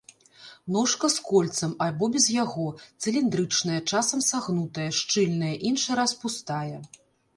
Ножка 0.75 1.09
з 1.15 1.25
кольцам 1.27 1.75
або 1.87 2.09
без 2.15 2.25
яго, 2.35 2.65
цыліндрычная, 3.05 3.79
часам 3.91 4.27
сагнутая, 4.31 4.89
шчыльная, 5.01 5.55
іншы 5.73 5.91
раз 6.01 6.19
пустая. 6.25 6.77